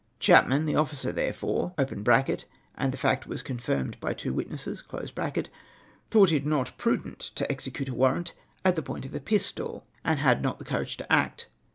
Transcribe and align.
Chapman, 0.19 0.65
the 0.65 0.73
officer, 0.75 1.11
therefore 1.11 1.75
(and 1.77 2.91
the 2.91 2.97
fact 2.97 3.27
was 3.27 3.43
confirmed 3.43 3.99
by 3.99 4.15
two 4.15 4.33
witnesses), 4.33 4.81
thought 4.81 6.31
it 6.31 6.43
not 6.47 6.75
prudent 6.75 7.19
to 7.19 7.51
execute 7.51 7.87
a 7.89 7.93
warrant 7.93 8.33
at 8.65 8.75
the 8.75 8.81
point 8.81 9.05
of 9.05 9.13
a 9.13 9.19
pistol, 9.19 9.85
and 10.03 10.17
had 10.17 10.41
not 10.41 10.57
the 10.57 10.65
courage 10.65 10.97
to 10.97 11.13
act. 11.13 11.49